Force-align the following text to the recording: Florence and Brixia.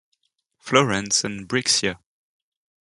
Florence 0.57 1.23
and 1.23 1.47
Brixia. 1.47 1.99